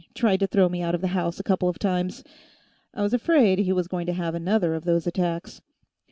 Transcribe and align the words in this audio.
Tried 0.15 0.39
to 0.39 0.47
throw 0.47 0.67
me 0.67 0.81
out 0.81 0.95
of 0.95 1.01
the 1.01 1.09
house, 1.09 1.39
a 1.39 1.43
couple 1.43 1.69
of 1.69 1.77
times. 1.77 2.23
I 2.91 3.03
was 3.03 3.13
afraid 3.13 3.59
he 3.59 3.71
was 3.71 3.87
going 3.87 4.07
to 4.07 4.13
have 4.13 4.33
another 4.33 4.73
of 4.73 4.83
those 4.83 5.05
attacks. 5.05 5.61